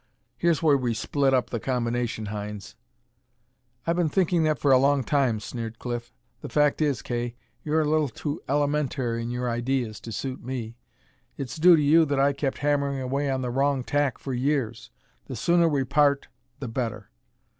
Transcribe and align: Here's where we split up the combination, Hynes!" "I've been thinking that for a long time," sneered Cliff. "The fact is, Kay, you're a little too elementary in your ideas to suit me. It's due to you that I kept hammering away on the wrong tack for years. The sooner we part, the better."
Here's 0.35 0.63
where 0.63 0.77
we 0.79 0.95
split 0.95 1.31
up 1.31 1.51
the 1.51 1.59
combination, 1.59 2.25
Hynes!" 2.29 2.73
"I've 3.85 3.97
been 3.97 4.09
thinking 4.09 4.41
that 4.45 4.57
for 4.57 4.71
a 4.71 4.79
long 4.79 5.03
time," 5.03 5.39
sneered 5.39 5.77
Cliff. 5.77 6.11
"The 6.39 6.49
fact 6.49 6.81
is, 6.81 7.03
Kay, 7.03 7.35
you're 7.61 7.81
a 7.81 7.85
little 7.87 8.09
too 8.09 8.41
elementary 8.49 9.21
in 9.21 9.29
your 9.29 9.47
ideas 9.47 9.99
to 9.99 10.11
suit 10.11 10.41
me. 10.43 10.75
It's 11.37 11.57
due 11.57 11.75
to 11.75 11.83
you 11.83 12.05
that 12.05 12.19
I 12.19 12.33
kept 12.33 12.57
hammering 12.65 12.99
away 12.99 13.29
on 13.29 13.43
the 13.43 13.51
wrong 13.51 13.83
tack 13.83 14.17
for 14.17 14.33
years. 14.33 14.89
The 15.25 15.35
sooner 15.35 15.69
we 15.69 15.83
part, 15.83 16.29
the 16.59 16.67
better." 16.67 17.11